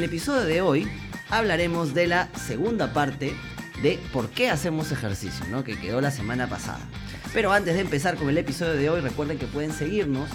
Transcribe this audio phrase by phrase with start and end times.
[0.00, 0.88] El episodio de hoy
[1.28, 3.34] hablaremos de la segunda parte
[3.82, 5.62] de por qué hacemos ejercicio, ¿no?
[5.62, 6.80] que quedó la semana pasada.
[7.34, 10.28] Pero antes de empezar con el episodio de hoy, recuerden que pueden seguirnos,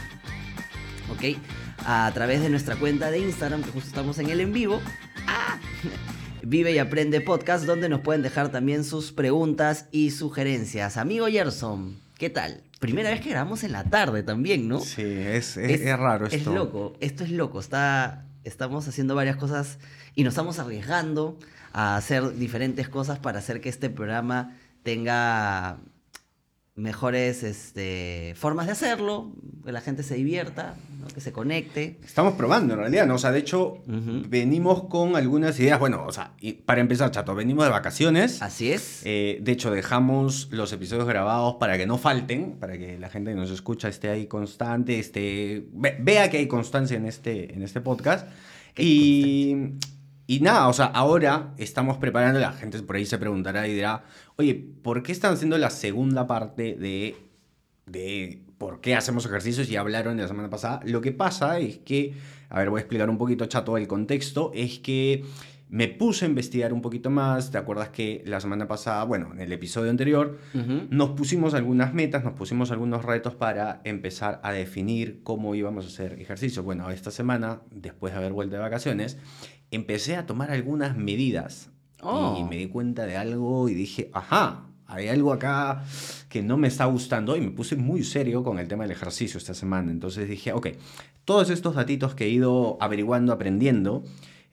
[1.12, 1.38] ¿ok?
[1.86, 4.82] A través de nuestra cuenta de Instagram, que justo estamos en el en vivo.
[5.28, 5.60] ¡Ah!
[6.44, 10.96] Vive y Aprende Podcast, donde nos pueden dejar también sus preguntas y sugerencias.
[10.96, 12.62] Amigo Gerson, ¿qué tal?
[12.80, 14.80] Primera vez que grabamos en la tarde también, ¿no?
[14.80, 16.38] Sí, es, es- es raro esto.
[16.38, 17.60] Es loco, esto es loco.
[17.60, 19.80] Está, estamos haciendo varias cosas
[20.16, 21.38] y nos estamos arriesgando
[21.74, 25.80] a hacer diferentes cosas para hacer que este programa tenga
[26.76, 29.32] mejores este, formas de hacerlo,
[29.64, 31.08] que la gente se divierta, ¿no?
[31.08, 31.98] que se conecte.
[32.04, 33.16] Estamos probando en realidad, ¿no?
[33.16, 34.24] O sea, de hecho, Ujú.
[34.28, 35.80] venimos con algunas ideas.
[35.80, 38.42] Bueno, o sea, y para empezar, chato, venimos de vacaciones.
[38.42, 39.02] Así es.
[39.06, 43.32] Eh, de hecho, dejamos los episodios grabados para que no falten, para que la gente
[43.32, 47.64] que nos escucha esté ahí constante, esté, ve- vea que hay constancia en este, en
[47.64, 48.28] este podcast.
[48.78, 49.56] Hay Y,
[50.28, 54.04] y nada, o sea, ahora estamos preparando, la gente por ahí se preguntará y dirá,
[54.38, 57.16] oye, ¿por qué están haciendo la segunda parte de,
[57.86, 59.70] de por qué hacemos ejercicios?
[59.70, 60.80] Ya hablaron la semana pasada.
[60.84, 62.16] Lo que pasa es que,
[62.50, 65.24] a ver, voy a explicar un poquito, chato, el contexto, es que
[65.76, 67.52] me puse a investigar un poquito más.
[67.52, 70.88] ¿Te acuerdas que la semana pasada, bueno, en el episodio anterior, Ujú.
[70.90, 75.88] nos pusimos algunas metas, nos pusimos algunos retos para empezar a definir cómo íbamos a
[75.90, 76.64] hacer ejercicio?
[76.64, 79.18] Bueno, esta semana, después de haber vuelto de vacaciones,
[79.70, 82.38] empecé a tomar algunas medidas Oh.
[82.40, 85.84] y me di cuenta de algo y dije, ajá, hay algo acá
[86.30, 89.40] que no me está gustando y me puse muy serio con el tema del ejercicio
[89.40, 89.92] esta semana.
[89.92, 90.68] Entonces dije, ok,
[91.26, 94.04] todos estos datitos que he ido averiguando, aprendiendo,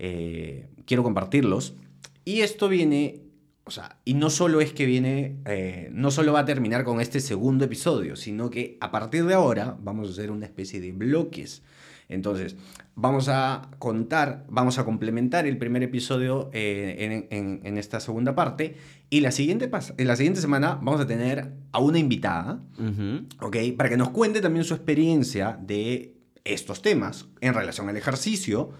[0.02, 1.74] eh, quiero compartirlos.
[2.24, 3.22] Y esto viene,
[3.64, 7.00] o sea, y no solo es que viene, eh, no solo va a terminar con
[7.00, 10.92] este segundo episodio, sino que a partir de ahora vamos a hacer una especie de
[10.92, 11.62] bloques.
[12.08, 12.56] Entonces,
[12.94, 16.96] vamos a contar, vamos a complementar el primer episodio eh,
[17.30, 18.76] en, en- en esta segunda parte.
[19.08, 23.26] Y la siguiente, en la siguiente semana vamos a tener a una invitada, Ujú.
[23.46, 23.56] ¿ok?
[23.78, 28.70] Para que nos cuente también su experiencia de estos temas en relación al ejercicio.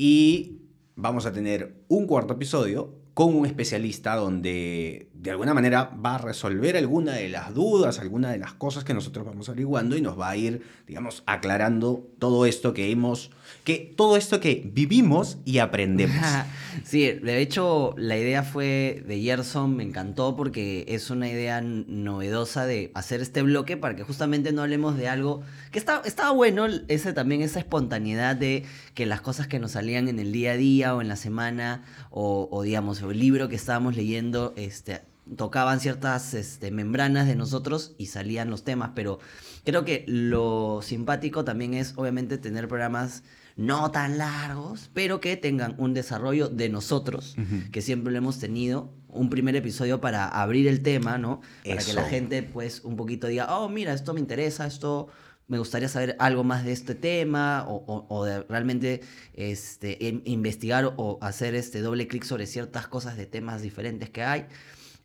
[0.00, 0.60] Y
[0.94, 6.18] vamos a tener un cuarto episodio con un especialista donde de alguna manera va a
[6.18, 10.16] resolver alguna de las dudas, alguna de las cosas que nosotros vamos averiguando y nos
[10.16, 13.32] va a ir, digamos, aclarando todo esto que hemos,
[13.64, 16.16] que todo esto que vivimos y aprendemos.
[16.84, 22.66] Sí, de hecho la idea fue de Gerson, me encantó porque es una idea novedosa
[22.66, 25.42] de hacer este bloque para que justamente no hablemos de algo
[25.72, 28.64] que está, estaba bueno, ese también esa espontaneidad de
[28.94, 31.82] que las cosas que nos salían en el día a día o en la semana
[32.10, 35.02] o, o digamos el libro que estábamos leyendo este,
[35.36, 39.18] tocaban ciertas este, membranas de nosotros y salían los temas, pero
[39.64, 43.22] creo que lo simpático también es obviamente tener programas
[43.56, 47.36] no tan largos, pero que tengan un desarrollo de nosotros,
[47.72, 51.40] que siempre lo hemos tenido, un primer episodio para abrir el tema, ¿no?
[51.66, 55.08] Para que la gente pues un poquito diga, oh, mira, esto me interesa, esto
[55.48, 59.00] me gustaría saber algo más de este tema, o, de realmente
[59.32, 64.22] este, in- investigar o hacer este doble clic sobre ciertas cosas de temas diferentes que
[64.22, 64.46] hay.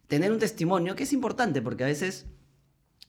[0.07, 2.25] Tener un testimonio, que es importante, porque a veces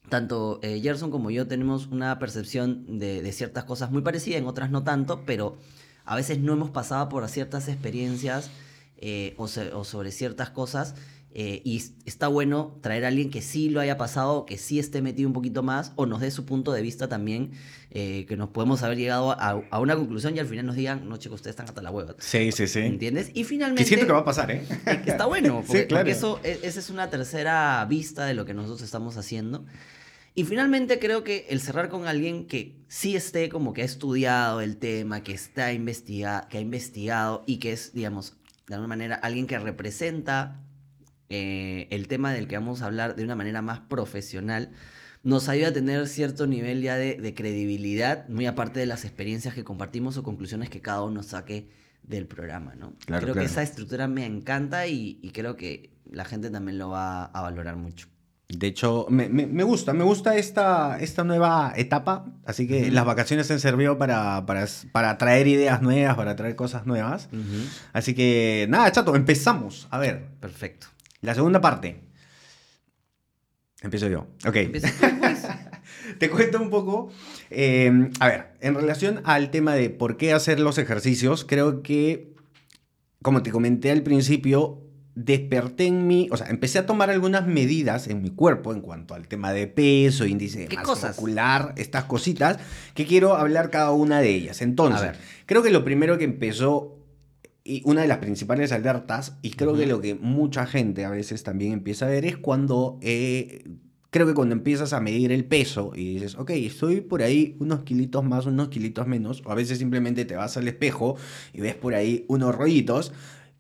[0.08, 4.70] tanto eh, Gerson como yo tenemos una percepción de, ciertas cosas muy parecida, en otras
[4.70, 5.56] no tanto, pero
[6.04, 8.50] a veces no hemos pasado por ciertas experiencias
[8.98, 10.94] eh, o sobre ciertas cosas.
[11.36, 15.02] Eh, y está bueno traer a alguien que sí lo haya pasado, que sí esté
[15.02, 17.50] metido un poquito más, o nos dé su punto de vista también,
[17.90, 21.08] eh, que nos podemos haber llegado a, a una conclusión y al final nos digan,
[21.08, 22.14] no chicos, ustedes están hasta la hueva.
[22.18, 22.78] Sí, sí, sí.
[22.80, 23.30] ¿Entiendes?
[23.30, 23.84] Y Que finalmente...
[23.84, 24.62] siento que va a pasar, ¿eh?
[24.86, 26.02] Eh, que Está bueno, Sí, porque, claro.
[26.04, 29.64] porque eso, e- esa es una tercera vista de lo que nosotros estamos haciendo.
[30.36, 34.60] Y finalmente creo que el cerrar con alguien que sí esté como que ha estudiado
[34.60, 38.34] el tema, que está investiga que ha investigado y que es, digamos,
[38.66, 40.60] de alguna manera alguien que representa
[41.30, 44.70] eh, el tema del que vamos a hablar de una manera más profesional,
[45.22, 49.54] nos ayuda a tener cierto nivel ya de, de credibilidad, muy aparte de las experiencias
[49.54, 51.68] que compartimos o conclusiones que cada uno saque
[52.02, 52.92] del programa, ¿no?
[53.06, 53.40] Claro, creo claro.
[53.40, 57.40] que esa estructura me encanta y, y creo que la gente también lo va a
[57.40, 58.08] valorar mucho.
[58.46, 62.26] De hecho, me, me- me gusta, me gusta esta, esta nueva etapa.
[62.44, 66.84] Así que las vacaciones han servido para, para, para traer ideas nuevas, para traer cosas
[66.84, 67.30] nuevas.
[67.94, 69.88] Así que, nada, chato, empezamos.
[69.90, 70.88] A ver, Perfecto.
[71.24, 72.00] La segunda parte.
[73.82, 74.26] Empiezo yo.
[74.46, 74.56] Ok.
[74.70, 74.82] Pues.
[76.18, 77.10] Te cuento un poco.
[77.50, 82.34] eh, a ver, en relación al tema de por qué hacer los ejercicios, creo que,
[83.22, 84.84] como te comenté al principio,
[85.14, 89.14] desperté en mí, o sea, empecé a tomar algunas medidas en mi cuerpo en cuanto
[89.14, 92.58] al tema de peso, índice de ¿Qué masa muscular, estas cositas,
[92.94, 94.60] que quiero hablar cada una de ellas.
[94.60, 95.12] Entonces,
[95.46, 96.93] creo que lo primero que empezó
[97.64, 101.42] y una de las principales alertas, y creo que lo que mucha gente a veces
[101.42, 103.64] también empieza a ver es cuando, eh,
[104.10, 107.82] creo que cuando empiezas a medir el peso y dices, ok, estoy por ahí unos
[107.82, 111.16] kilitos más, unos kilitos menos, o a veces simplemente te vas al espejo
[111.54, 113.12] y ves por ahí unos rollitos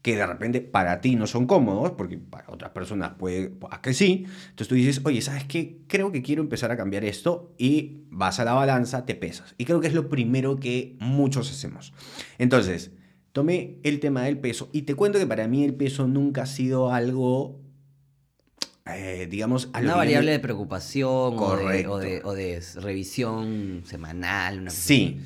[0.02, 3.94] que de repente para ti no son cómodos, porque para otras personas puede a que
[3.94, 4.26] sí.
[4.50, 5.78] Entonces tú dices, oye, ¿sabes qué?
[5.86, 9.54] Creo que quiero empezar a cambiar esto y vas a la balanza, te pesas.
[9.56, 11.94] Y creo que es lo primero que muchos hacemos.
[12.36, 12.90] Entonces,
[13.34, 16.46] tomé el tema del peso y te cuento que para mí el peso nunca ha
[16.46, 17.60] sido algo,
[18.86, 21.92] eh, digamos, Una variable le- de preocupación o de, Correcto.
[21.92, 24.60] o, de, o de revisión semanal.
[24.60, 25.20] una Sí,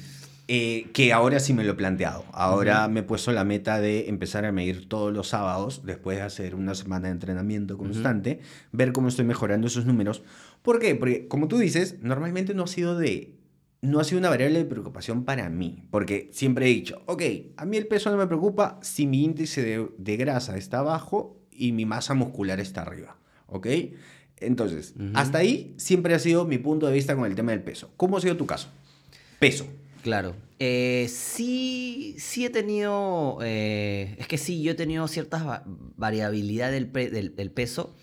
[0.49, 2.25] eh, que ahora sí me lo he planteado.
[2.33, 6.23] Ahora me he puesto la meta de empezar a medir todos los sábados, después de
[6.23, 8.41] hacer una semana de entrenamiento constante,
[8.73, 10.23] ver cómo estoy mejorando esos números.
[10.63, 10.95] ¿Por qué?
[10.95, 13.35] Porque, como tú dices, normalmente no ha sido de...
[13.81, 17.23] No ha sido una variable de preocupación para mí, porque siempre he dicho, ok,
[17.57, 21.41] a mí el peso no me preocupa si mi índice de, de grasa está abajo
[21.53, 23.17] y mi masa muscular está arriba,
[23.47, 23.67] ¿ok?
[24.41, 27.91] Entonces, hasta ahí siempre ha sido mi punto de vista con el tema del peso.
[27.97, 28.69] ¿Cómo ha sido tu caso?
[29.41, 29.67] Peso.
[30.03, 30.35] Claro.
[30.61, 33.39] Eh, sí, sí he tenido.
[33.43, 35.63] eh, es que sí, yo he tenido cierta va-
[35.97, 37.95] variabilidad del- del peso.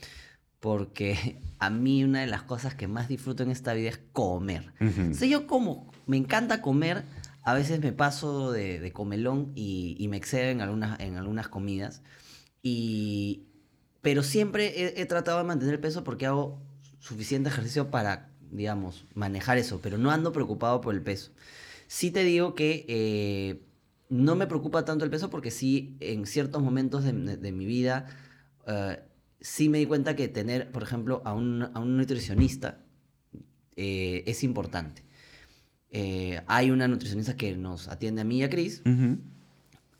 [0.59, 4.73] Porque a mí una de las cosas que más disfruto en esta vida es comer.
[5.11, 7.03] O sea, yo como, me encanta comer.
[7.43, 11.47] A veces me paso de, de comelón y, y me excedo en algunas, en algunas
[11.47, 12.01] comidas.
[12.63, 13.47] Y,
[14.01, 16.59] pero siempre he, he tratado de mantener el peso porque hago
[16.99, 19.79] suficiente ejercicio para, digamos, manejar eso.
[19.81, 21.31] Pero no ando preocupado por el peso.
[21.87, 23.61] Sí te digo que eh,
[24.09, 27.65] no me preocupa tanto el peso porque sí, en ciertos momentos de, de- de mi
[27.65, 28.07] vida,
[28.67, 28.99] eh,
[29.45, 32.79] sí me di cuenta que tener, por ejemplo, a un, a un nutricionista
[33.75, 35.03] eh, es importante.
[35.91, 38.81] Eh, hay una nutricionista que nos atiende a mí y a Chris.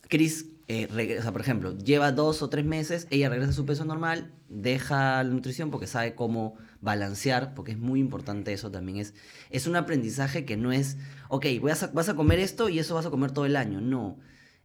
[0.09, 3.86] Chris eh, regresa, por ejemplo, lleva dos o tres meses, ella regresa a su peso
[3.86, 8.97] normal, deja la nutrición porque sabe cómo balancear, porque es muy importante eso también.
[8.97, 9.13] Es,
[9.51, 10.97] es un aprendizaje que no es,
[11.30, 13.56] ok, voy a sa- vas a comer esto y eso vas a comer todo el
[13.56, 13.80] año.
[13.80, 14.18] No,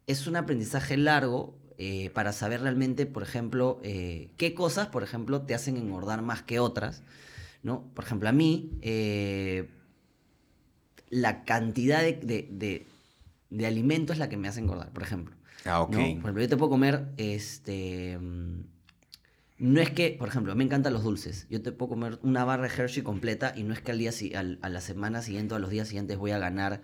[0.07, 5.43] es un aprendizaje largo eh, para saber realmente, por ejemplo, eh, qué cosas, por ejemplo,
[5.43, 7.03] te hacen engordar más que otras.
[7.63, 7.85] ¿no?
[7.95, 9.69] Por ejemplo, a mí, eh,
[11.09, 12.87] la cantidad de, de, de,
[13.51, 15.35] de alimento es la que me hace engordar, por ejemplo.
[15.65, 15.91] Ah, ok.
[15.91, 15.99] ¿no?
[15.99, 18.19] Por ejemplo, yo te puedo comer, este...
[18.19, 18.61] mm,
[19.59, 21.47] No es que, por ejemplo, me encantan los dulces.
[21.51, 24.11] Yo te puedo comer una barra de Hershey completa y no es que al día,
[24.37, 26.83] al- a la semana siguiente o a los días siguientes voy a ganar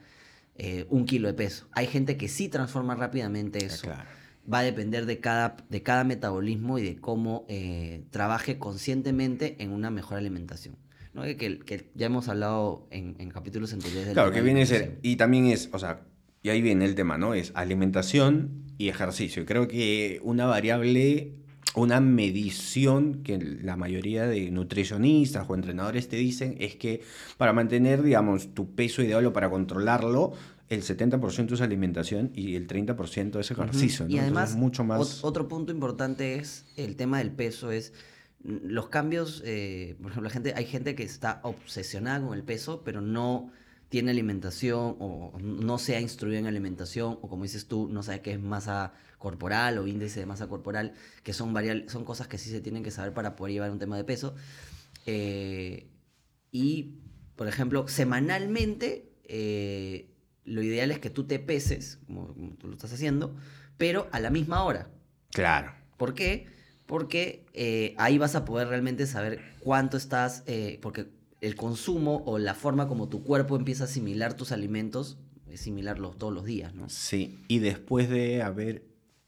[0.59, 1.69] eh, un kilo de peso.
[1.73, 3.83] Hay gente que sí transforma rápidamente Ah, eso.
[3.83, 4.09] claro.
[4.53, 9.73] Va a depender de cada, de cada metabolismo y de cómo eh, trabaje conscientemente en
[9.73, 10.77] una mejor alimentación.
[11.15, 11.23] ¿no?
[11.23, 14.13] Que, que- ya hemos hablado en, en capítulos anteriores.
[14.13, 16.03] Claro, que viene a ser, y también es, o sea,
[16.43, 17.35] y ahí viene el tema, ¿no?
[17.35, 19.43] Es alimentación y ejercicio.
[19.43, 21.33] Y creo que una variable,
[21.75, 27.01] una medición que la mayoría de nutricionistas o entrenadores te dicen es que
[27.39, 30.33] para mantener, digamos, tu peso ideal o para controlarlo,
[30.69, 34.11] el 70% es alimentación y el 30% es ejercicio, ¿no?
[34.11, 35.01] Y además, Entonces, mucho más...
[35.23, 37.93] ot- otro punto importante es el tema del peso, es
[38.43, 42.43] mm, los cambios, eh, por ejemplo, la gente, hay gente que está obsesionada con el
[42.45, 43.51] peso, pero no
[43.89, 48.21] tiene alimentación o no se ha instruido en alimentación o como dices tú, no sabe
[48.21, 50.93] qué es masa corporal o índice de masa corporal,
[51.23, 51.55] que son,
[51.87, 54.35] son cosas que sí se tienen que saber para poder llevar un tema de peso.
[55.07, 55.87] Eh,
[56.51, 56.97] y,
[57.37, 60.11] por ejemplo, semanalmente, eh,
[60.47, 63.35] lo ideal es que tú te peses, como, como tú lo estás haciendo,
[63.77, 64.89] pero a la misma hora.
[65.33, 65.73] Claro.
[65.99, 66.47] ¿Por qué?
[66.87, 71.09] Porque eh, ahí vas a poder realmente saber cuánto estás, eh, porque
[71.41, 75.19] el consumo o la forma como tu cuerpo empieza a asimilar tus alimentos
[75.51, 76.89] es similarlos todos los días, ¿no?
[76.89, 78.85] Sí, y después de haber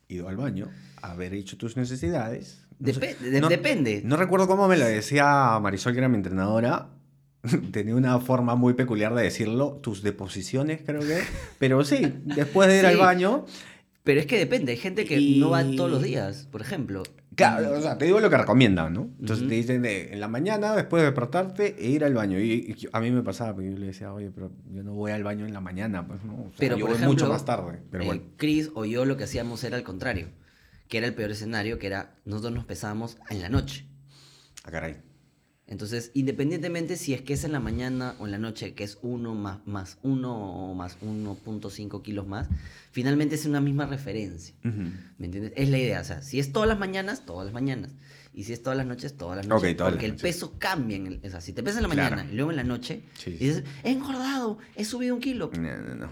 [0.08, 0.70] ido al baño,
[1.02, 2.64] haber hecho tus necesidades...
[2.78, 4.02] no sé, Depe- de- no- depende.
[4.04, 6.90] No recuerdo cómo me lo decía Marisol, que era mi entrenadora.
[7.72, 11.20] Tenía una forma muy peculiar de decirlo, tus deposiciones creo que.
[11.58, 13.46] Pero sí, después de ir al baño,
[14.04, 17.02] Pero es que depende, hay gente que no va todos los días, por ejemplo.
[17.38, 19.10] Claro, o sea, te digo lo que recomiendan, ¿no?
[19.20, 22.40] Entonces te dicen de, en la mañana, después de despertarte, e ir al baño.
[22.40, 25.12] Y, y a mí me pasaba, porque yo le decía, oye, pero yo no voy
[25.12, 26.32] al baño en la mañana, pues no.
[26.32, 27.78] O sea, Pero yo por voy ejemplo, mucho más tarde.
[27.92, 28.22] Pero eh, bueno.
[28.38, 30.26] Chris o yo lo que hacíamos era al contrario,
[30.88, 33.86] que era el peor escenario, que era nosotros nos pesábamos en la noche.
[34.64, 34.96] Ah, caray.
[35.70, 38.98] Entonces, independientemente si es que es en la mañana o en la noche, que es
[39.02, 42.48] 1 más, más 1 o más 1.5 kilos más,
[42.90, 44.54] finalmente es una misma referencia.
[44.64, 44.90] Ujú.
[45.18, 45.52] ¿Me entiendes?
[45.56, 46.00] Es la idea.
[46.00, 47.90] O sea, si es todas las mañanas, todas las mañanas.
[48.32, 49.72] Y si es todas las noches, todas las noches.
[49.72, 50.34] Ok, todas porque las el noches.
[50.36, 50.96] peso cambia.
[50.96, 52.16] En el, o sea, si te pesas en la Claro.
[52.16, 53.30] mañana y luego en la noche, Sí.
[53.38, 55.50] y dices, he engordado, he subido un kilo.
[55.54, 56.08] No, no, no.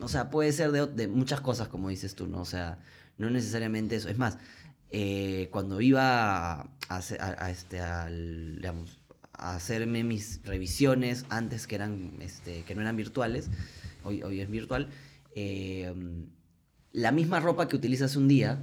[0.00, 2.40] O sea, puede ser de, de muchas cosas, como dices tú, ¿no?
[2.40, 2.78] O sea,
[3.18, 4.08] no necesariamente eso.
[4.08, 4.38] Es más,
[4.92, 9.00] eh, cuando iba a, hacer- a- a este, al, digamos,
[9.32, 13.50] a hacerme mis revisiones antes que, eran, este, que no eran virtuales,
[14.04, 14.88] hoy, hoy es virtual,
[15.34, 15.92] eh,
[16.92, 18.62] la misma ropa que utilizas un día.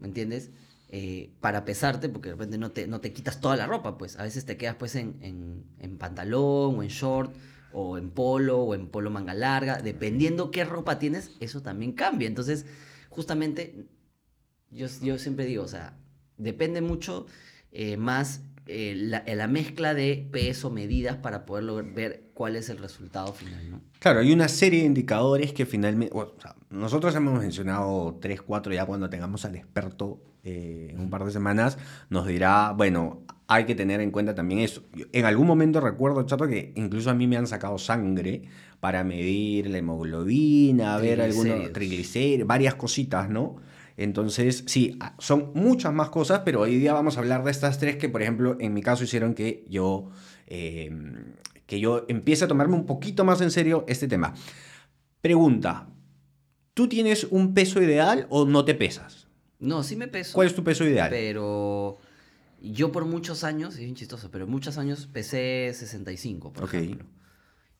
[0.00, 0.50] ¿me entiendes?
[0.90, 4.16] Eh, para pesarte, porque de repente no te, no te quitas toda la ropa, pues
[4.18, 7.34] a veces te quedas pues en, en, en pantalón o en short
[7.72, 12.26] o en polo o en polo manga larga, dependiendo qué ropa tienes, eso también cambia.
[12.28, 12.64] Entonces,
[13.10, 13.84] justamente,
[14.70, 15.94] yo, yo siempre digo, o sea,
[16.36, 17.26] depende mucho
[17.72, 22.68] eh, más eh, la, la mezcla de peso, medidas para poder lograr- ver cuál es
[22.68, 23.80] el resultado final, ¿no?
[23.98, 28.72] Claro, hay una serie de indicadores que finalmente, o sea, nosotros hemos mencionado 3, 4
[28.74, 31.78] ya cuando tengamos al experto eh, en un par de semanas,
[32.10, 34.82] nos dirá, bueno, hay que tener en cuenta también eso.
[34.94, 38.42] Yo en algún momento recuerdo, chato, que incluso a mí me han sacado sangre
[38.80, 43.56] para medir la hemoglobina, ver algunos triglicéridos, varias cositas, ¿no?
[43.98, 47.78] Entonces, sí, a- son muchas más cosas, pero hoy día vamos a hablar de estas
[47.78, 50.08] tres que, por ejemplo, en mi caso hicieron que yo,
[50.46, 50.88] eh,
[51.66, 54.34] que yo empiece a tomarme un poquito más en serio este tema.
[55.20, 55.88] Pregunta,
[56.74, 59.26] ¿tú tienes un peso ideal o no te pesas?
[59.58, 60.34] No, sí me peso.
[60.34, 61.10] ¿Cuál es tu peso ideal?
[61.10, 61.98] Pero
[62.62, 66.74] yo por muchos años, es bien chistoso, pero muchos años pesé 65, por Ok.
[66.74, 67.06] ejemplo.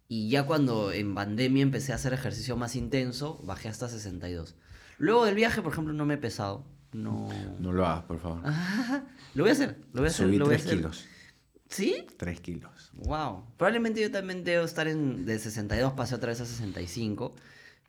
[0.08, 4.56] Y ya cuando en pandemia empecé a hacer ejercicio más intenso, bajé hasta 62.
[4.98, 6.64] Luego del viaje, por ejemplo, no me he pesado.
[6.92, 7.28] No.
[7.58, 8.40] No lo hagas, por favor.
[8.44, 9.02] Ah,
[9.34, 10.26] lo voy a hacer, lo voy a hacer.
[10.26, 10.78] Subí lo voy a 3 hacer.
[10.78, 11.06] kilos.
[11.68, 12.06] ¿Sí?
[12.16, 12.90] 3 kilos.
[12.94, 13.44] Wow.
[13.56, 17.34] Probablemente yo también debo estar en de 62 pasé otra vez a 65,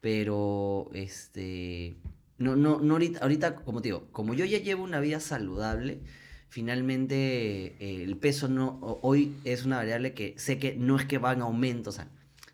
[0.01, 1.95] pero este
[2.37, 6.01] no no no ahorita, ahorita como te digo, como yo ya llevo una vida saludable,
[6.49, 11.17] finalmente eh, el peso no hoy es una variable que sé que no es que
[11.17, 12.09] va en aumento, o sea,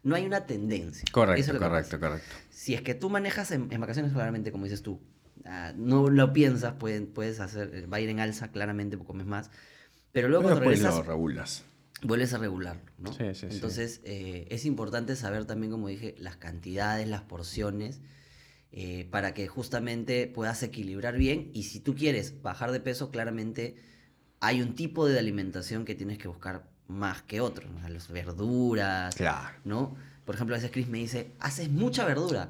[0.05, 1.03] no hay una tendencia.
[1.03, 2.35] Eso es Correcto, correcto, correcto.
[2.51, 5.01] Si es que tú manejas en, en vacaciones, claramente, como dices tú,
[5.45, 9.07] ah, no lo piensas, pueden, puedes hacer, eh, va a ir en alza claramente, porque
[9.07, 9.49] comes más.
[10.11, 11.63] Pero luego Pero cuando regresas, lo regulas.
[12.03, 13.11] vuelves a regularlo, ¿no?
[13.13, 13.55] Sí, sí, sí.
[13.55, 17.99] Entonces, eh, es importante saber también, como dije, las cantidades, las porciones,
[18.71, 21.49] eh, para que justamente puedas equilibrar bien.
[21.53, 23.75] Y si tú quieres bajar de peso, claramente
[24.39, 27.87] hay un tipo de alimentación que tienes que buscar más que otro, ¿no?
[27.89, 29.57] las verduras, Claro.
[29.63, 29.95] ¿no?
[30.25, 32.49] Por ejemplo, a veces Chris me dice, haces mucha verdura.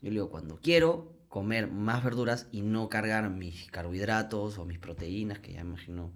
[0.00, 4.78] Yo le digo, cuando quiero comer más verduras y no cargar mis carbohidratos o mis
[4.78, 6.10] proteínas, que ya imagino,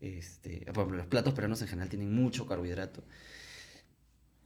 [0.00, 3.02] este, por ejemplo, los platos peruanos en general tienen mucho carbohidrato.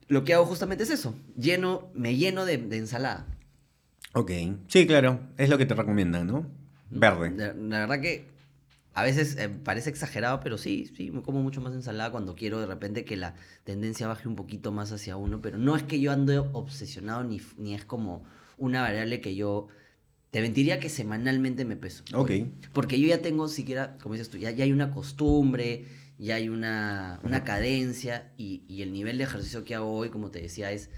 [0.09, 3.27] Lo que hago justamente es eso, lleno, me lleno de, de ensalada.
[4.15, 4.31] Ok.
[4.69, 5.21] Sí, claro.
[5.39, 6.47] Es lo que te recomiendan, ¿no?
[6.91, 7.31] Verde.
[7.35, 8.27] La, la verdad que
[8.95, 12.61] a veces eh, parece exagerado, pero sí, sí, me como mucho más ensalada cuando quiero
[12.61, 13.35] de repente que la
[13.65, 17.41] tendencia baje un poquito más hacia uno, pero no es que yo ande obsesionado ni,
[17.57, 18.25] ni es como
[18.59, 19.69] una variable que yo...
[20.31, 22.05] Te mentiría que semanalmente me peso.
[22.15, 22.31] Ok.
[22.73, 25.85] Porque yo ya tengo siquiera, como dices tú, ya, ya hay una costumbre,
[26.17, 30.31] ya hay una, una cadencia y, y el nivel de ejercicio que hago hoy, como
[30.31, 30.89] te decía, es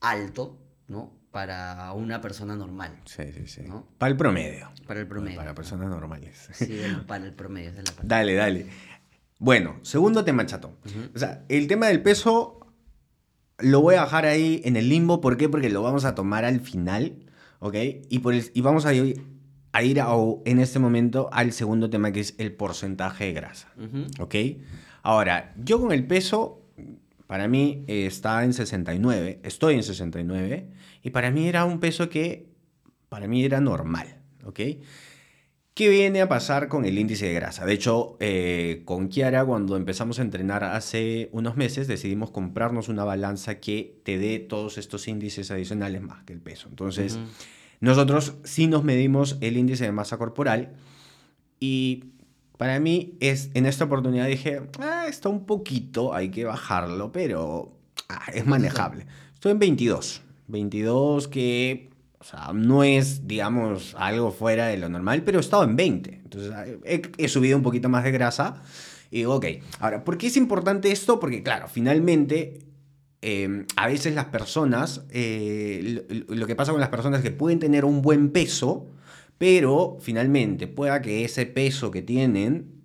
[0.00, 1.19] alto, ¿no?
[1.30, 3.60] Para una persona normal, Sí, sí, sí.
[3.66, 3.86] ¿No?
[3.98, 4.68] Para el promedio.
[4.86, 5.36] para el promedio.
[5.36, 6.48] Para personas normales.
[6.52, 8.16] Sí, para el promedio, esa es la palabra.
[8.16, 8.66] Dale, dale.
[9.38, 10.76] Bueno, segundo tema, chato.
[10.86, 11.10] Ujú.
[11.14, 12.58] O sea, el tema del peso
[13.58, 15.20] lo voy a dejar ahí en el limbo.
[15.20, 15.48] ¿Por qué?
[15.48, 17.26] Porque lo vamos a tomar al final,
[17.60, 17.76] ¿ok?
[18.08, 19.22] Y, por el- y vamos a ir,
[19.72, 20.08] a ir a-
[20.44, 24.06] en este momento al segundo tema, que es el porcentaje de grasa, Ujú.
[24.24, 24.34] ¿ok?
[25.02, 26.60] Ahora, yo con el peso,
[27.28, 30.68] para mí eh, está en 69, estoy en 69,
[31.02, 32.46] y para mí era un peso que,
[33.08, 34.60] para mí era normal, ¿ok?
[35.74, 37.64] ¿Qué viene a pasar con el índice de grasa?
[37.64, 43.04] De hecho, eh, con Kiara, cuando empezamos a entrenar hace unos meses, decidimos comprarnos una
[43.04, 46.68] balanza que te dé todos estos índices adicionales más que el peso.
[46.68, 47.24] Entonces, Ujú.
[47.80, 50.74] nosotros sí nos medimos el índice de masa corporal
[51.60, 52.04] y
[52.58, 57.72] para mí es, en esta oportunidad dije, ah, está un poquito, hay que bajarlo, pero
[58.10, 59.06] ah, es manejable.
[59.32, 60.22] Estoy en 22.
[60.50, 65.64] 22 que O sea, no es, digamos, algo fuera de lo normal, pero he estado
[65.64, 66.20] en 20.
[66.24, 66.52] Entonces,
[67.16, 68.62] he, subido un poquito más de grasa.
[69.10, 69.46] Y digo, ok,
[69.80, 71.18] ahora, ¿por qué es importante esto?
[71.18, 72.58] Porque, claro, finalmente
[73.22, 77.36] eh, a veces las personas, eh, lo, lo, que pasa con las personas es que
[77.36, 78.90] pueden tener un buen peso,
[79.38, 82.82] pero finalmente pueda que ese peso que tienen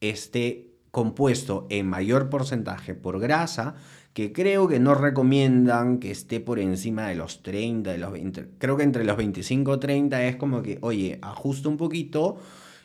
[0.00, 3.74] esté compuesto en mayor porcentaje por grasa,
[4.12, 8.46] que creo que no recomiendan que esté por encima de los 30, de los 20.
[8.58, 12.38] Creo que entre los 25 y 30 es como que, oye, ajusta un poquito.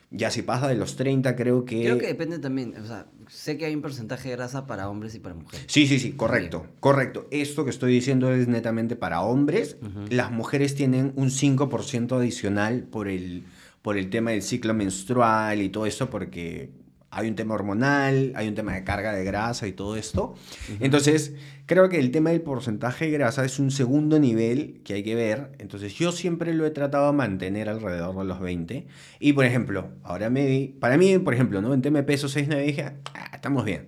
[0.10, 1.81] Ya si pasa de los 30, creo que...
[1.81, 5.13] Creo que depende también, o sea, sé que hay un porcentaje de grasa para hombres
[5.15, 5.65] y para mujeres.
[5.67, 6.72] Sí, sí, sí, correcto, Bien.
[6.79, 7.27] correcto.
[7.29, 9.75] Esto que estoy diciendo es netamente para hombres.
[9.81, 10.12] Uh -huh.
[10.12, 13.43] Las mujeres tienen un 5% adicional por el,
[13.81, 16.69] por el tema del ciclo menstrual y todo eso, porque
[17.09, 20.33] hay un tema hormonal, hay un tema de carga de grasa y todo esto.
[20.33, 20.77] Uh -huh.
[20.81, 21.33] Entonces,
[21.65, 25.15] creo que el tema del porcentaje de grasa es un segundo nivel que hay que
[25.15, 25.51] ver.
[25.59, 28.87] Entonces, yo siempre lo he tratado de mantener alrededor de los 20.
[29.19, 31.73] Y, por ejemplo, ahora me di, para mí, por ejemplo, ¿no?
[31.73, 32.83] en tema de peso 6, 9, dije,
[33.13, 33.87] ah, estamos bien.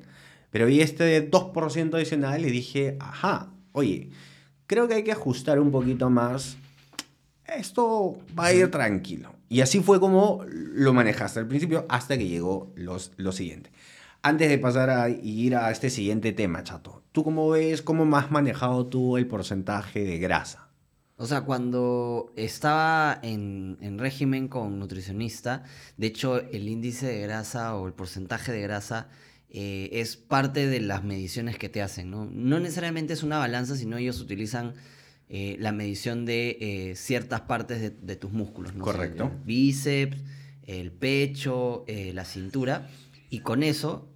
[0.51, 4.09] Pero vi este 2% adicional y dije, ajá, oye,
[4.65, 6.57] creo que hay que ajustar un poquito más.
[7.45, 9.38] Esto va a ir tranquilo.
[9.49, 13.71] Y así fue como lo manejaste al principio hasta que llegó los, lo siguiente.
[14.21, 18.31] Antes de pasar a ir a este siguiente tema, Chato, ¿tú cómo ves, cómo has
[18.31, 20.69] manejado tú el porcentaje de grasa?
[21.17, 25.63] O sea, cuando estaba en, en, régimen con nutricionista,
[25.97, 29.09] de hecho el índice de grasa o el porcentaje de grasa
[29.49, 32.25] eh, es parte de las mediciones que te hacen, ¿no?
[32.31, 34.75] No necesariamente es una balanza, sino ellos utilizan
[35.31, 38.83] eh, la medición de eh, ciertas partes de, de, tus músculos, ¿no?
[38.83, 39.25] Correcto.
[39.25, 40.17] O sea, el bíceps,
[40.65, 42.89] el pecho, eh, la cintura,
[43.29, 44.11] y con eso...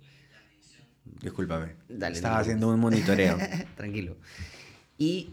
[1.22, 1.76] Discúlpame.
[1.88, 3.38] Dale, Estaba haciendo un monitoreo.
[3.78, 4.18] Tranquilo.
[4.98, 5.30] Y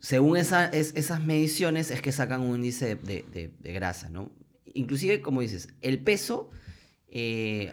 [0.00, 4.32] según esa, es, esas mediciones es que sacan un índice de, de, de, grasa, ¿no?
[4.72, 6.50] Inclusive, como dices, el peso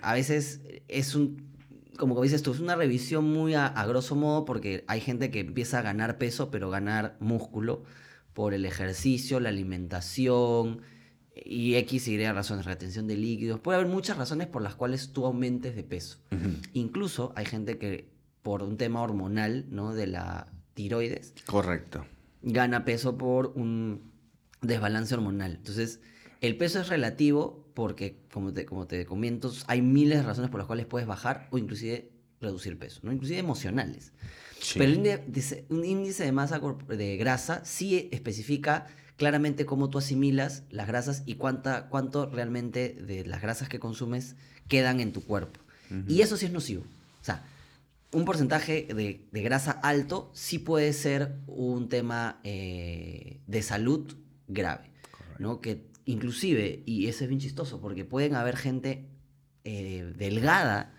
[0.01, 1.54] a veces es un
[1.97, 5.41] como dices tú, es una revisión muy a, a, grosso modo porque hay gente que
[5.41, 7.83] empieza a ganar peso, pero ganar músculo
[8.33, 10.81] por el ejercicio, la alimentación
[11.35, 13.59] y X y Y razones, retención de líquidos.
[13.59, 16.19] Puede haber muchas razones por las cuales tú aumentes de peso.
[16.31, 16.69] Uh -huh.
[16.73, 18.09] Incluso hay gente que
[18.41, 19.93] por un tema hormonal, ¿no?
[19.93, 21.33] De la tiroides.
[21.45, 22.05] Correcto.
[22.41, 24.11] Gana peso por un
[24.61, 25.55] desbalance hormonal.
[25.55, 25.99] Entonces,
[26.41, 30.59] el peso es relativo porque, como te, como te comento, hay miles de razones por
[30.59, 32.09] las cuales puedes bajar o inclusive
[32.41, 33.11] reducir peso, ¿no?
[33.11, 34.13] inclusive emocionales.
[34.59, 34.79] Sí.
[34.79, 40.87] Pero índice, un índice de masa de grasa sí especifica claramente cómo tú asimilas las
[40.87, 44.35] grasas y cuánta, cuánto realmente de las grasas que consumes
[44.67, 45.59] quedan en tu cuerpo.
[45.91, 46.05] Uh -huh.
[46.07, 46.83] Y eso sí es nocivo.
[47.21, 47.45] O sea,
[48.13, 54.15] un porcentaje de, de grasa alto sí puede ser un tema eh, de salud
[54.47, 55.43] grave, Correcto.
[55.43, 55.61] ¿no?
[55.61, 59.09] Que inclusive, y eso es bien chistoso, porque pueden haber gente
[59.63, 60.93] eh, delgada,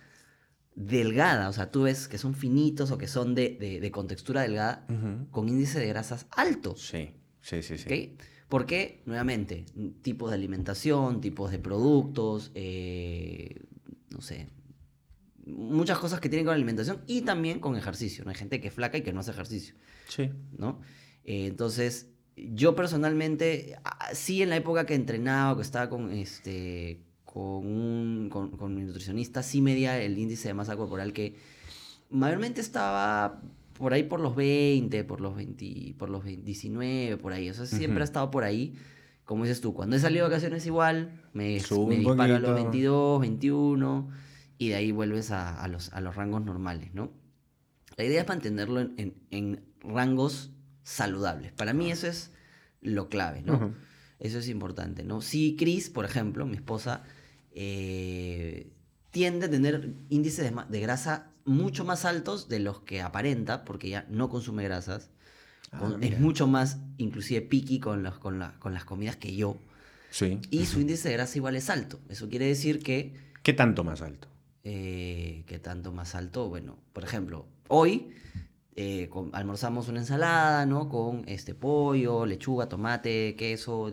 [0.75, 4.42] delgada, o sea, tú ves que son finitos o que son de, de, de contextura
[4.42, 5.31] delgada, uh -huh.
[5.31, 6.77] con índice de grasas alto.
[6.77, 7.79] Sí, sí, sí.
[7.79, 7.85] sí.
[7.87, 8.16] ¿Okay?
[8.49, 9.64] Porque, nuevamente,
[10.03, 13.62] tipos de alimentación, tipos de productos, eh,
[14.11, 14.49] no sé,
[15.47, 18.25] muchas cosas que tienen con la alimentación y también con ejercicio.
[18.25, 18.31] ¿no?
[18.31, 19.75] Hay gente que es flaca y que no hace ejercicio.
[20.09, 20.31] Sí.
[20.59, 20.81] ¿no?
[21.25, 23.77] Eh, entonces, yo personalmente,
[24.12, 28.83] sí en la época que entrenaba, que estaba con, este, con, un, con, con mi
[28.83, 31.35] nutricionista, sí medía el índice de masa corporal que
[32.11, 33.40] mayormente estaba
[33.72, 37.49] por ahí por los 20, por los 20, por los 19, por ahí.
[37.51, 38.01] O sea, siempre uh -huh.
[38.03, 38.75] ha estado por ahí.
[39.25, 43.20] Como dices tú, cuando he salido de vacaciones igual, me, me disparo a los 22,
[43.20, 44.09] 21,
[44.59, 47.11] y de ahí vuelves a, a, los, a los rangos normales, ¿no?
[47.96, 50.53] La idea es mantenerlo en, en, en rangos
[50.87, 51.53] saludables.
[51.53, 52.31] Para mí eso es
[52.81, 53.55] lo clave, ¿no?
[53.55, 53.75] Uh -huh.
[54.20, 55.20] Eso es importante, ¿no?
[55.20, 57.03] Si Chris, por ejemplo, mi esposa,
[57.53, 58.70] eh,
[59.11, 63.88] tiende a tener índices de, de, grasa mucho más altos de los que aparenta, porque
[63.88, 65.11] ya no consume grasas.
[65.72, 69.59] Ah, es mucho más, inclusive, picky con, los, con, la, con las comidas que yo.
[70.11, 70.38] Sí.
[70.51, 70.66] Y uh -huh.
[70.66, 71.99] su índice de grasa igual es alto.
[72.09, 73.12] Eso quiere decir que...
[73.42, 74.29] ¿Qué tanto más alto?
[74.62, 76.49] Eh, ¿Qué tanto más alto?
[76.49, 78.12] Bueno, por ejemplo, hoy
[78.78, 80.90] eh, con, almorzamos una ensalada, ¿no?
[80.90, 83.90] Con este pollo, lechuga, tomate, queso.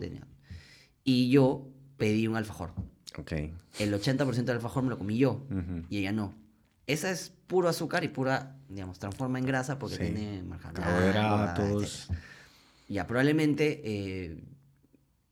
[1.02, 1.66] Y yo
[1.96, 2.72] pedí un alfajor.
[3.18, 3.32] Ok.
[3.78, 5.86] El 80% del alfajor me lo comí yo uh -huh.
[5.88, 6.34] y ella no.
[6.86, 10.02] Esa es puro azúcar y pura, digamos, transforma en grasa porque sí.
[10.02, 10.44] tiene
[10.74, 12.08] carbohidratos.
[12.86, 14.44] Ya, probablemente, eh,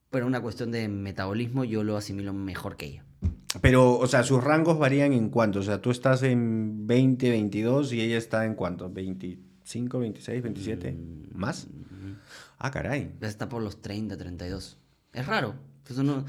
[0.09, 3.05] pero una cuestión de metabolismo, yo lo asimilo mejor que ella.
[3.61, 5.59] Pero, o sea, sus rangos varían en cuánto.
[5.59, 8.89] O sea, tú estás en 20, 22 y ella está en cuánto?
[8.91, 10.93] 25, 26, 27.
[10.93, 11.67] Mm, ¿Más?
[12.59, 13.13] Ah, caray.
[13.21, 14.79] Está por los 30, 32.
[15.13, 15.55] Es raro.
[15.89, 16.25] Eso no...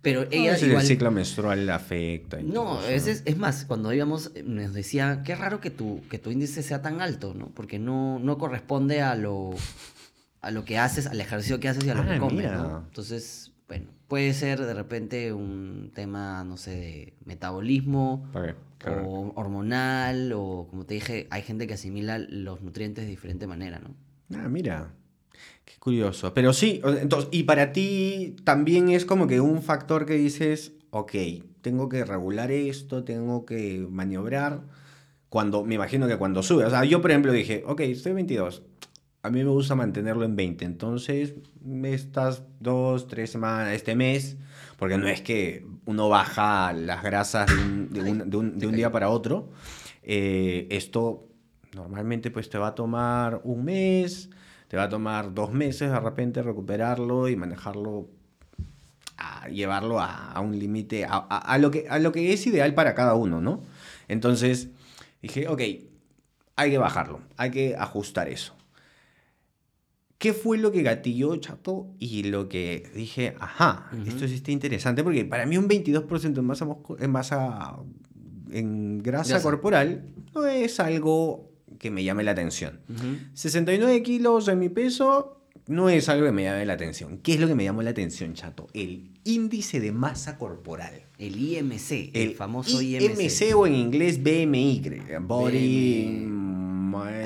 [0.00, 0.82] Pero No, ella ese igual...
[0.82, 2.38] El ciclo menstrual afecta.
[2.42, 6.18] No, eso, es, es, es más, cuando íbamos nos decía, qué raro que tu, que
[6.18, 7.50] tu índice sea tan alto, ¿no?
[7.50, 9.50] Porque no, no corresponde a lo,
[10.40, 12.56] a lo que haces, al ejercicio que haces y a lo Ah, que comes, mira.
[12.56, 12.78] ¿no?
[12.88, 18.28] Entonces, bueno, puede ser de repente un tema, no sé, de metabolismo
[18.76, 19.08] claro.
[19.08, 23.80] o hormonal o, como te dije, hay gente que asimila los nutrientes de diferente manera,
[23.80, 23.94] ¿no?
[24.38, 24.92] Ah, mira.
[25.64, 26.34] Qué curioso.
[26.34, 31.12] Pero sí, entonces, y para ti también es como que un factor que dices, ok,
[31.62, 34.60] tengo que regular esto, tengo que maniobrar.
[35.30, 36.66] Cuando, me imagino que cuando sube.
[36.66, 38.64] O sea, yo por ejemplo dije, ok, estoy 22.
[39.24, 40.64] A mí me gusta mantenerlo en 20.
[40.64, 41.34] Entonces,
[41.84, 44.36] estas dos, tres semanas, este mes,
[44.78, 48.66] porque no es que uno baja las grasas de un, de un- de un- de
[48.66, 49.50] un día para otro.
[50.04, 51.28] eh, esto
[51.76, 54.28] normalmente pues te va a tomar un mes,
[54.66, 58.08] te va a tomar dos meses de repente recuperarlo y manejarlo,
[59.16, 63.14] a llevarlo a, un límite, a lo que, a lo que es ideal para cada
[63.14, 63.62] uno, ¿no?
[64.08, 64.70] Entonces
[65.22, 65.60] dije, ok,
[66.56, 68.56] hay que bajarlo, hay que ajustar eso.
[70.22, 71.88] ¿Qué fue lo que gatilló, chato?
[71.98, 76.44] Y lo que dije, ajá, esto sí está interesante, porque para mí un 22% en
[76.44, 76.68] masa,
[77.00, 77.76] en masa,
[78.52, 82.82] en grasa corporal no es algo que me llame la atención.
[82.88, 83.16] Ujú.
[83.34, 87.18] 69 kilos en mi peso no es algo que me llame la atención.
[87.18, 88.68] ¿Qué es lo que me llamó la atención, chato?
[88.74, 91.02] El índice de masa corporal.
[91.18, 93.20] El IMC, el, famoso IMC.
[93.20, 94.82] IMC o en inglés BMI,
[95.20, 96.28] Body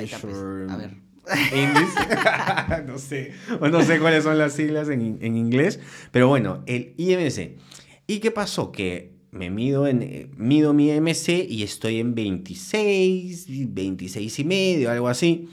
[0.03, 0.35] está, pues.
[0.35, 1.06] Measure A ver.
[2.87, 3.33] No sé.
[3.61, 5.81] O no sé cuáles son las siglas en, inglés.
[6.11, 7.59] Pero bueno, el IMC.
[8.07, 8.73] ¿Y qué pasó?
[8.73, 14.91] Que me mido, en, eh, mido mi IMC y estoy en 26, 26 y medio,
[14.91, 15.49] algo así.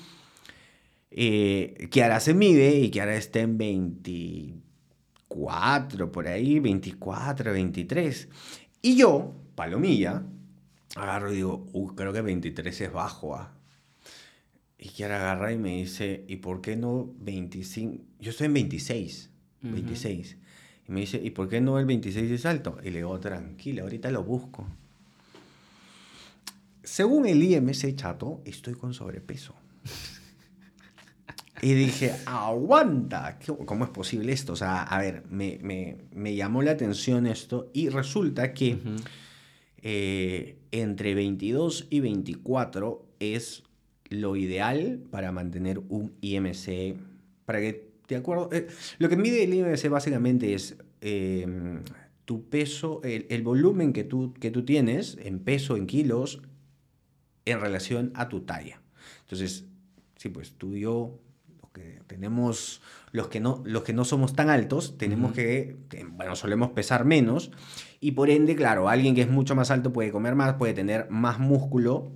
[1.12, 8.30] Eh, Kiara se mide y Kiara está en 24, por ahí, 24, 23.
[8.82, 10.24] Y yo, palomilla,
[10.96, 13.54] agarro y digo, "Uh, creo que 23 es bajo, ¿ah?".
[14.86, 18.04] Y Kiara agarra y me dice, ¿y por qué no 25?
[18.19, 19.30] Yo estoy en 26,
[19.63, 19.72] Ujú.
[19.76, 20.36] 26.
[20.89, 22.78] Y me dice, ¿y por qué no el 26 es alto?
[22.84, 24.67] Y le digo, tranquila, ahorita lo busco.
[26.84, 29.56] Según el IMC chato, estoy con sobrepeso.
[31.62, 34.52] Y dije, aguanta, ¿qué- ¿cómo es posible esto?
[34.52, 38.78] O sea, a ver, me, me- me llamó la atención esto y resulta que
[39.82, 43.62] eh, entre 22 y 24 es
[44.13, 46.95] lo ideal para mantener un IMC,
[47.45, 48.49] para que, ¿de acuerdo?
[48.52, 48.67] Eh,
[48.99, 51.45] lo que mide el IMC básicamente es eh,
[52.26, 56.41] tu peso, el, el volumen que tú, que tú tienes en peso, en kilos,
[57.45, 58.82] en relación a tu talla.
[59.21, 59.65] Entonces,
[60.15, 61.19] sí, pues tú y yo,
[61.62, 65.76] los que tenemos, los que no, los que no somos tan altos, tenemos que,
[66.12, 67.52] bueno, solemos pesar menos
[67.99, 71.10] y por ende, claro, alguien que es mucho más alto puede comer más, puede tener
[71.10, 72.12] más músculo.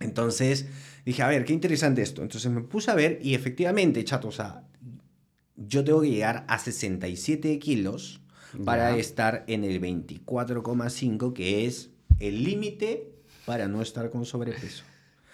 [0.00, 0.68] Entonces
[1.04, 2.22] dije, a ver, qué interesante esto.
[2.22, 4.64] Entonces me puse a ver y efectivamente, chato, o sea,
[5.56, 8.20] yo tengo que llegar a 67 kilos
[8.64, 13.12] para estar en el 24,5, que es el límite
[13.46, 14.84] para no estar con sobrepeso.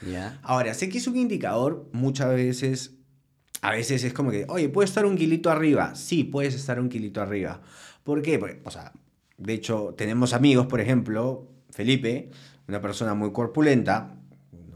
[0.06, 0.38] Ya.
[0.42, 2.94] Ahora, sé que es un indicador, muchas veces,
[3.62, 5.94] a veces es como que, oye, ¿puedo estar un kilito arriba?
[5.94, 7.62] Sí, puedes estar un kilito arriba.
[8.04, 8.38] ¿Por qué?
[8.38, 8.92] Porque, o sea,
[9.38, 12.30] de hecho, tenemos amigos, por ejemplo, Felipe,
[12.68, 14.16] una persona muy corpulenta,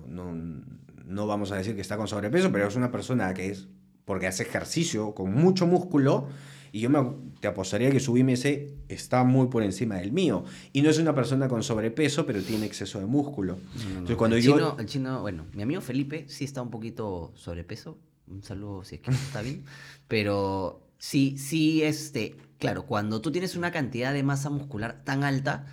[0.07, 0.63] no, no,
[1.11, 3.69] no vamos a decir que está con sobrepeso, pero es una persona que es,
[4.05, 6.29] porque hace ejercicio con mucho músculo,
[6.73, 7.05] y yo me,
[7.41, 8.45] te apostaría que su IMC
[8.89, 10.45] está muy por encima del mío.
[10.73, 13.59] Y no es una persona con sobrepeso, pero tiene exceso de músculo.
[13.75, 13.91] No, no, no.
[13.91, 14.55] Entonces, cuando el, yo...
[14.55, 17.99] chino, el chino, bueno, mi amigo Felipe sí está un poquito sobrepeso.
[18.29, 19.65] Un saludo si es que está bien.
[20.09, 25.67] Pero sí, sí, este, claro, cuando tú tienes una cantidad de masa muscular tan alta,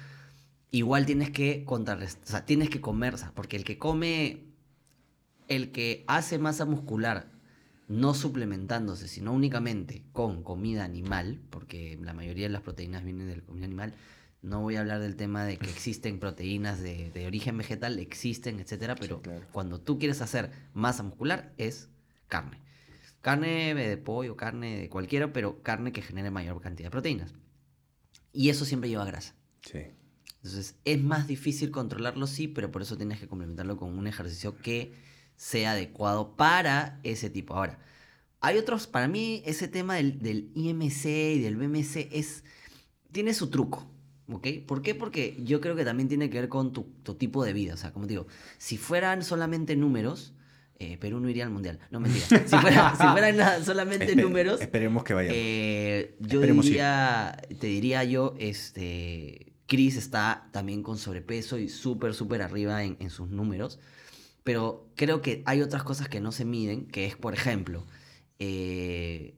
[0.72, 4.47] igual tienes que contrarrestar, o sea, tienes que comer, porque el que come,
[5.48, 7.32] el que hace masa muscular
[7.88, 13.38] no suplementándose, sino únicamente con comida animal, porque la mayoría de las proteínas vienen de
[13.38, 13.94] la comida animal,
[14.42, 18.60] no voy a hablar del tema de que existen proteínas de, de origen vegetal, existen,
[18.60, 19.46] etcétera, pero claro.
[19.52, 21.90] cuando tú quieres hacer masa muscular es
[22.28, 22.60] carne.
[23.22, 27.34] Carne de pollo, carne de cualquiera, pero carne que genere mayor cantidad de proteínas.
[28.32, 29.36] Y eso siempre lleva grasa.
[29.62, 29.80] Sí.
[30.36, 34.58] Entonces es más difícil controlarlo, sí, pero por eso tienes que complementarlo con un ejercicio
[34.58, 34.94] que
[35.38, 37.54] sea adecuado para ese tipo.
[37.54, 37.80] Ahora,
[38.42, 42.44] hay otros, para mí ese tema del, del IMC y del BMC es,
[43.12, 43.90] tiene su truco,
[44.30, 44.48] ¿ok?
[44.68, 44.94] ¿Por qué?
[44.96, 47.74] Porque yo creo que también tiene que ver con tu, tu tipo de vida.
[47.74, 50.34] O sea, como te digo, si fueran solamente números,
[50.80, 51.80] eh, Perú no iría al mundial.
[51.90, 52.26] No mentira.
[52.48, 55.30] Si fuera, si fuera nada, solamente Espe- números, Esperemos que vaya.
[55.34, 56.72] eh, yo Esperemos ir.
[56.74, 62.98] diría, te diría yo, este, Chris está también con sobrepeso y súper, súper arriba en,
[63.00, 63.80] en sus números.
[64.48, 67.86] Pero creo que hay otras cosas que no se miden, que es, por ejemplo,
[68.40, 69.36] eh,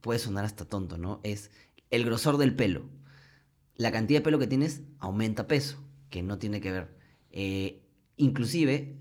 [0.00, 1.18] puede sonar hasta tonto, ¿no?
[1.24, 1.50] Es
[1.90, 2.84] el grosor del pelo.
[3.74, 6.96] La cantidad de pelo que tienes aumenta peso, que no tiene que ver.
[7.32, 7.82] Eh,
[8.16, 8.94] inclusive,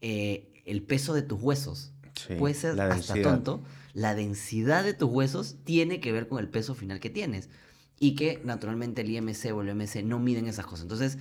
[0.00, 1.92] eh, el peso de tus huesos.
[2.14, 3.22] Sí, puede ser hasta densidad.
[3.22, 3.62] tonto.
[3.92, 7.50] La densidad de tus huesos tiene que ver con el peso final que tienes.
[8.00, 10.82] Y que naturalmente el IMC o el MC no miden esas cosas.
[10.82, 11.18] Entonces,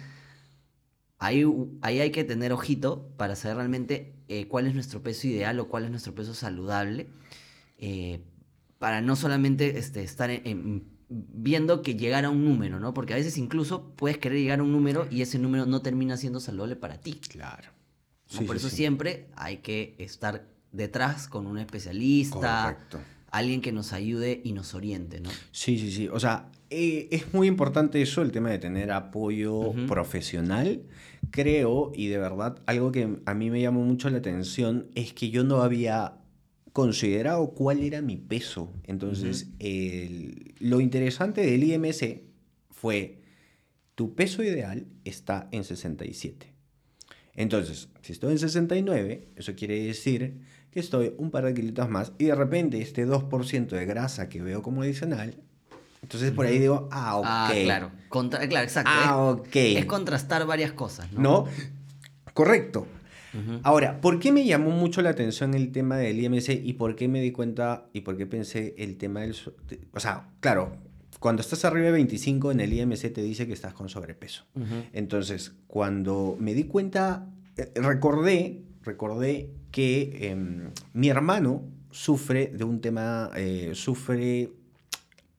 [1.22, 1.46] ahí,
[1.82, 5.68] ahí hay que tener ojito para saber realmente eh, cuál es nuestro peso ideal o
[5.70, 7.08] cuál es nuestro peso saludable.
[7.78, 8.20] eh,
[8.80, 12.94] para no solamente este, estar en- en- viendo que llegar a un número, ¿no?
[12.94, 16.18] Porque a veces incluso puedes querer llegar a un número y ese número no termina
[16.18, 17.14] siendo saludable para ti.
[17.30, 17.70] Claro.
[18.36, 18.76] Por sí, eso sí.
[18.78, 23.00] siempre hay que estar detrás con un especialista, Correcto.
[23.32, 25.30] Alguien que nos ayude y nos oriente, ¿no?
[25.52, 26.08] Sí, sí, sí.
[26.10, 30.84] O sea, eh, es muy importante eso, el tema de tener apoyo profesional.
[31.32, 35.30] Creo, y de verdad, algo que a mí me llamó mucho la atención es que
[35.30, 36.18] yo no había
[36.74, 38.72] considerado cuál era mi peso.
[38.84, 42.24] Entonces, el- lo interesante del IMC
[42.70, 43.22] fue,
[43.96, 46.48] tu peso ideal está en 67.
[47.36, 50.40] Entonces, si estoy en 69, eso quiere decir
[50.72, 54.42] que estoy un par de kilitos más y de repente este 2% de grasa que
[54.42, 55.36] veo como adicional,
[56.02, 57.26] entonces por ahí digo, ah, ok.
[57.28, 57.92] Ah, claro.
[58.10, 58.90] Contra- claro, exacto.
[58.94, 59.56] Ah, es, ok.
[59.56, 61.22] es contrastar varias cosas, ¿no?
[61.22, 61.46] ¿No?
[62.34, 62.88] Correcto.
[63.64, 67.08] Ahora, ¿por qué me llamó mucho la atención el tema del IMC y por qué
[67.08, 69.34] me di cuenta y por qué pensé el tema del...
[69.94, 70.76] O sea, claro,
[71.20, 74.44] cuando estás arriba de 25 en el IMC te dice que estás con sobrepeso.
[74.92, 82.80] Entonces, cuando me di cuenta, eh, recordé, recordé que em, mi hermano sufre de un
[82.82, 84.52] tema, eh, sufre,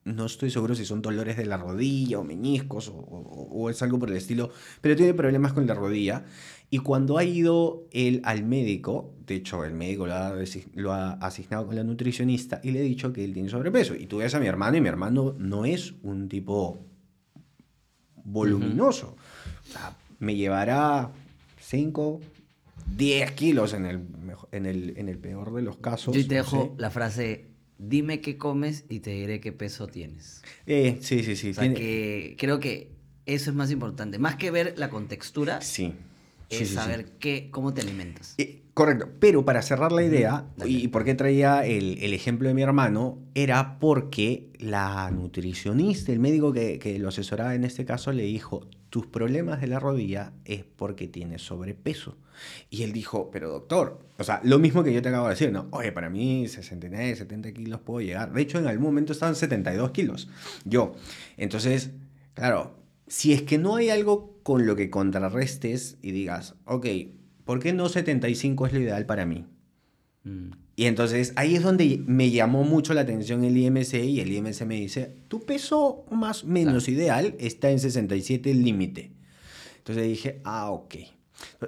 [0.05, 3.81] no estoy seguro si son dolores de la rodilla o meñiscos o, o- o es
[3.81, 4.49] algo por el estilo,
[4.81, 6.25] pero tiene problemas con la rodilla.
[6.69, 10.33] Y cuando ha ido él al médico, de hecho el médico lo ha,
[10.73, 13.95] lo ha asignado con la nutricionista y le he dicho que él tiene sobrepeso.
[13.95, 16.79] Y tú ves a mi hermano y mi hermano no es un tipo
[18.23, 19.15] voluminoso.
[19.67, 21.11] O sea, me llevará
[21.59, 22.19] 5,
[22.95, 24.01] 10 kilos en el,
[24.51, 26.15] en el, en el peor de los casos.
[26.15, 30.41] Yo te dejo la frase, dime qué comes y te diré qué peso tienes.
[30.65, 31.49] Eh, sí, sí, sí.
[31.51, 32.91] O sea tiene- que creo que
[33.25, 34.19] eso es más importante.
[34.19, 35.93] Más que ver la contextura, Sí.
[36.49, 36.75] es sí, sí, sí.
[36.75, 38.35] saber Qué, cómo te alimentas.
[38.37, 40.71] Eh, correcto, pero para cerrar la idea, dale.
[40.71, 46.19] y por qué traía el, el ejemplo de mi hermano, era porque la nutricionista, el
[46.19, 50.33] médico que, que lo asesoraba en este caso, le dijo, tus problemas de la rodilla
[50.45, 52.15] es porque tienes sobrepeso.
[52.69, 55.51] Y él dijo, pero doctor, o sea, lo mismo que yo te acabo de decir,
[55.51, 55.67] ¿no?
[55.71, 58.31] Oye, para mí 69, 70 kilos puedo llegar.
[58.31, 60.29] De hecho, en algún momento estaban 72 kilos.
[60.63, 60.93] Yo.
[61.37, 61.89] Entonces,
[62.35, 62.75] claro,
[63.07, 66.85] si es que no hay algo con lo que contrarrestes y digas, ok,
[67.45, 69.47] ¿por qué no 75 es lo ideal para mí?
[70.23, 70.51] Mm.
[70.75, 74.65] Y entonces ahí es donde me llamó mucho la atención el IMC y el IMC
[74.65, 79.11] me dice, tu peso más menos ideal está en 67 el límite.
[79.77, 80.95] Entonces dije, ah, ok.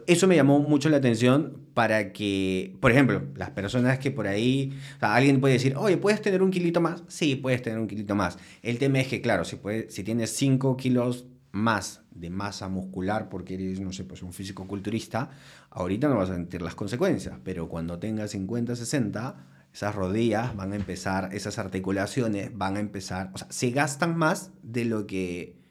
[0.08, 4.74] Eso me llamó mucho la atención para que, por ejemplo, las personas que por ahí,
[4.96, 7.04] o sea, alguien puede decir, oye, ¿puedes tener un kilito más?
[7.08, 8.38] Sí, puedes tener un kilito más.
[8.63, 13.30] El tema es que, claro, si, puedes, si tienes 5 kilos más de masa muscular
[13.30, 15.30] porque eres, no sé, pues un físico culturista,
[15.69, 20.71] ahorita no vas a sentir las consecuencias, pero cuando tengas 50, 60, esas rodillas van
[20.71, 25.63] a empezar, esas articulaciones van a empezar, o sea, se gastan más de lo que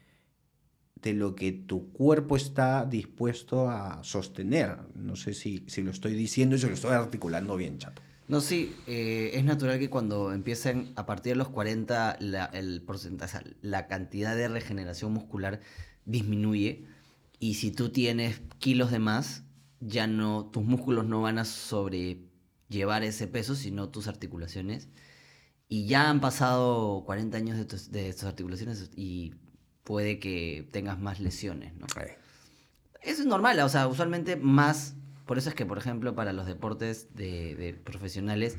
[1.01, 4.75] de lo que tu cuerpo está dispuesto a sostener.
[4.95, 8.01] No sé si, si lo estoy diciendo y si lo estoy articulando bien, chato.
[8.27, 12.51] No, sí, eh, es natural que cuando empiecen a partir de los 40 la,
[13.61, 15.61] la cantidad de regeneración muscular
[16.05, 16.85] disminuye
[17.39, 19.43] y si tú tienes kilos de más,
[19.79, 24.89] ya no, tus músculos no van a sobrellevar ese peso, sino tus articulaciones.
[25.67, 29.33] Y ya han pasado 40 años de tus, de tus articulaciones y
[29.83, 31.87] puede que tengas más lesiones, ¿no?
[33.01, 34.95] Eso es normal, o sea, usualmente más.
[35.25, 38.57] Por eso es que, por ejemplo, para los deportes de, de profesionales,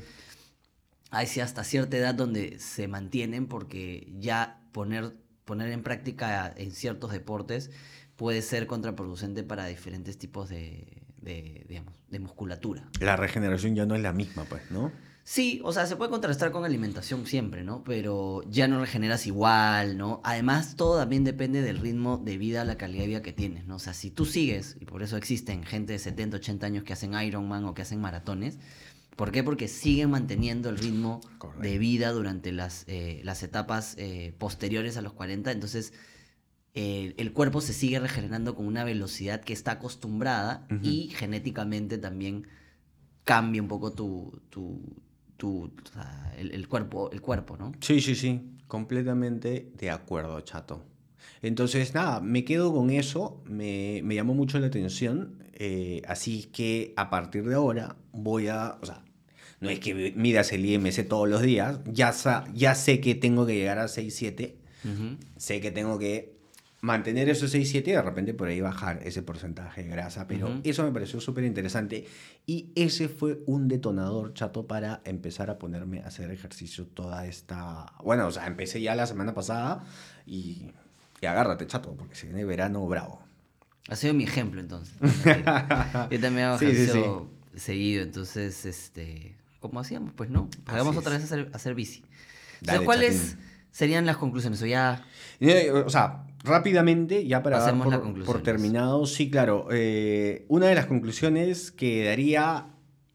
[1.11, 5.13] hay hasta cierta edad donde se mantienen porque ya poner,
[5.47, 7.71] poner en práctica en ciertos deportes
[8.17, 10.85] puede ser contraproducente para diferentes tipos de,
[11.21, 12.87] de, digamos, de musculatura.
[12.99, 14.91] La regeneración ya no es la misma, pues, ¿no?
[15.23, 17.83] Sí, o sea, se puede contrastar con alimentación siempre, ¿no?
[17.83, 20.21] Pero ya no regeneras igual, ¿no?
[20.23, 23.75] Además, todo también depende del ritmo de vida, la calidad de vida que tienes, ¿no?
[23.75, 26.93] O sea, si tú sigues, y por eso existen gente de 70, 80 años que
[26.93, 28.57] hacen Ironman o que hacen maratones,
[29.17, 29.43] ¿por qué?
[29.43, 31.61] Porque siguen manteniendo el ritmo Correcto.
[31.63, 35.91] de vida durante las, eh, las etapas eh, posteriores a los 40, entonces
[36.73, 42.47] eh, el cuerpo se sigue regenerando con una velocidad que está acostumbrada y genéticamente también
[43.23, 44.79] cambia un poco tu, tu,
[45.37, 47.71] tu- o sea, el, el cuerpo, el cuerpo, ¿no?
[47.81, 50.85] Sí, sí, sí, completamente de acuerdo, chato.
[51.41, 56.93] Entonces, nada, me quedo con eso, me, me llamó mucho la atención, eh, así que
[56.95, 59.03] a partir de ahora voy a, o sea,
[59.59, 63.45] no es que midas el IMC todos los días, ya, sa- ya sé que tengo
[63.45, 65.17] que llegar a 6-7, Ujú.
[65.37, 66.35] sé que tengo que
[66.79, 70.61] mantener esos 6-7 y de repente por ahí bajar ese porcentaje de grasa, pero Ujú.
[70.63, 72.05] eso me pareció súper interesante
[72.45, 77.93] y ese fue un detonador chato para empezar a ponerme a hacer ejercicio toda esta...
[78.03, 79.83] Bueno, o sea, empecé ya la semana pasada
[80.27, 80.67] y,
[81.19, 83.23] y agárrate chato, porque se viene verano bravo.
[83.89, 84.95] Ha sido mi ejemplo entonces.
[86.11, 86.75] Yo también hago Sí,
[87.55, 89.35] seguido, entonces, este,
[89.69, 90.13] ¿cómo hacíamos?
[90.15, 91.21] Pues no, hagamos Así otra es.
[91.23, 92.01] vez hacer, hacer bici.
[92.01, 93.45] O sea, Dale, ¿Cuáles chatín.
[93.71, 94.61] serían las conclusiones?
[94.61, 95.05] O ya,
[95.39, 99.67] Eh, O sea, rápidamente, ya para dar por, por terminado, sí, claro.
[99.71, 102.67] eh, una de las conclusiones que daría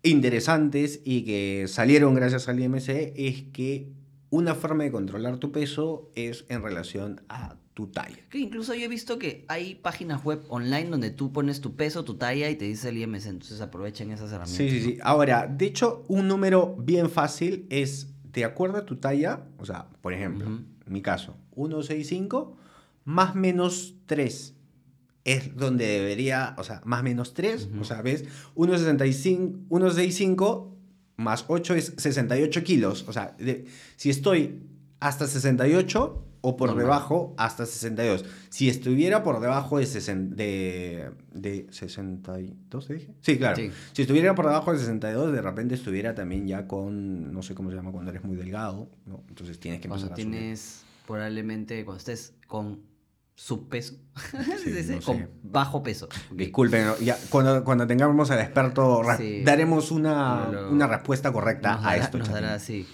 [0.03, 3.93] interesantes y que salieron gracias al IMC es que
[4.31, 8.17] una forma de controlar tu peso es en relación a tu talla.
[8.29, 12.05] que incluso yo he visto que hay páginas web online donde tú pones tu peso,
[12.05, 14.57] tu talla y te dice el IMC, entonces aprovechen esas herramientas.
[14.57, 14.99] Sí, sí, sí.
[15.03, 19.89] Ahora, de hecho, un número bien fácil es, de acuerdo a tu talla, o sea,
[20.03, 20.61] por ejemplo, Ujú.
[20.87, 22.55] mi caso, 1,65
[23.05, 24.55] más menos 3
[25.25, 27.81] es donde debería, o sea, más menos 3, Ujú.
[27.81, 28.25] o sea, ¿ves?
[28.55, 30.69] 1,65 1,65
[31.17, 33.65] más 8 es 68 kilos, o sea, de-
[33.97, 34.61] si estoy
[35.01, 36.85] hasta 68 o por Normal.
[36.85, 38.25] debajo hasta 62.
[38.51, 43.15] Si estuviera por debajo de, 60 de, de 62, ¿te dije?
[43.21, 43.57] Sí, claro.
[43.57, 43.71] Sí.
[43.93, 47.71] Si estuviera por debajo de 62, de repente estuviera también ya con, no sé cómo
[47.71, 49.23] se llama cuando eres muy delgado, ¿no?
[49.29, 50.39] Entonces tienes que Cuando empezar a subir.
[50.41, 52.81] tienes, probablemente, cuando estés con
[53.35, 53.95] subpeso,
[54.63, 56.09] Sí, con bajo peso.
[56.33, 59.43] Disculpen, ya, cuando, cuando tengamos al experto, Sí.
[59.45, 62.19] daremos una, una respuesta correcta nos a dará- esto.
[62.19, 62.87] nos dará así.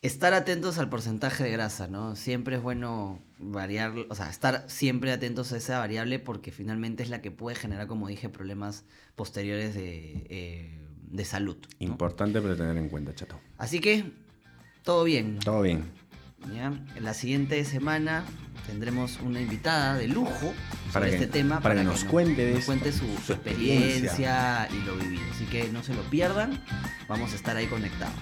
[0.00, 2.14] Estar atentos al porcentaje de grasa, ¿no?
[2.14, 7.10] Siempre es bueno variar, o sea, estar siempre atentos a esa variable porque finalmente es
[7.10, 8.84] la que puede generar, como dije, problemas
[9.16, 10.78] posteriores de, eh,
[11.10, 11.56] de salud.
[11.60, 11.68] ¿no?
[11.86, 13.40] Importante para tener en cuenta, chato.
[13.56, 14.04] Así que,
[14.84, 15.40] todo bien.
[15.40, 15.82] Todo bien.
[16.54, 16.66] ¿ya?
[16.94, 18.24] En la siguiente semana
[18.68, 22.64] tendremos una invitada de lujo sobre Para que- este tema para que nos cuente nos
[22.66, 25.22] cuente su experiencia y lo vivido.
[25.34, 26.62] Así que no se lo pierdan,
[27.08, 28.14] vamos a estar ahí conectados.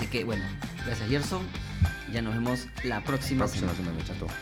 [0.00, 0.42] Así que bueno,
[0.86, 1.42] gracias Gerson.
[2.10, 4.02] Ya nos vemos la próxima, Próxima semana.
[4.02, 4.32] semana.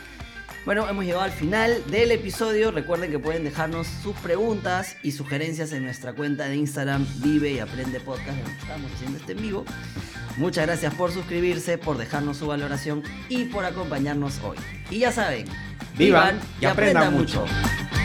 [0.65, 2.71] Bueno, hemos llegado al final del episodio.
[2.71, 7.59] Recuerden que pueden dejarnos sus preguntas y sugerencias en nuestra cuenta de Instagram Vive y
[7.59, 9.65] Aprende Podcast, donde estamos haciendo este en vivo.
[10.37, 14.57] Muchas gracias por suscribirse, por dejarnos su valoración y por acompañarnos hoy.
[14.89, 15.45] Y ya saben,
[15.97, 17.41] Vivan y aprendan mucho.
[17.41, 17.98] mucho.